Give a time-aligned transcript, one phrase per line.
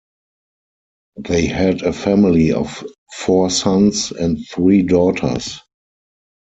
[1.17, 2.83] They had a family of
[3.15, 5.59] four sons and three daughters.